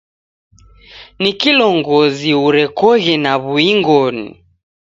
[1.21, 4.27] Ni kilongozi urekoghe na w'uing'oni.